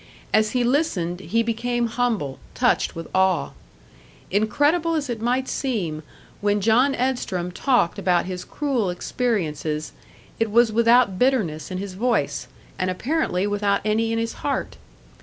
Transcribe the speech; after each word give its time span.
As 0.33 0.53
he 0.53 0.63
listened, 0.63 1.19
he 1.19 1.43
became 1.43 1.85
humble, 1.85 2.39
touched 2.55 2.95
with 2.95 3.07
awe. 3.13 3.51
Incredible 4.31 4.95
as 4.95 5.11
it 5.11 5.21
might 5.21 5.47
seem, 5.47 6.01
when 6.39 6.59
John 6.59 6.95
Edstrom 6.95 7.51
talked 7.51 7.99
about 7.99 8.25
his 8.25 8.43
cruel 8.43 8.89
experiences, 8.89 9.91
it 10.39 10.49
was 10.49 10.71
without 10.71 11.19
bitterness 11.19 11.69
in 11.69 11.77
his 11.77 11.93
voice, 11.93 12.47
and 12.79 12.89
apparently 12.89 13.45
without 13.45 13.79
any 13.85 14.11
in 14.11 14.17
his 14.17 14.33
heart. 14.41 14.75